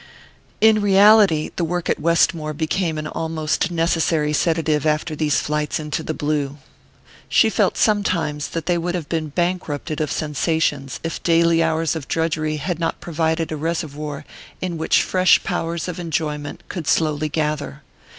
[0.61, 6.01] In reality, the work at Westmore became an almost necessary sedative after these flights into
[6.01, 6.57] the blue.
[7.29, 12.07] She felt sometimes that they would have been bankrupted of sensations if daily hours of
[12.07, 14.25] drudgery had not provided a reservoir
[14.59, 17.83] in which fresh powers of enjoyment could slowly gather.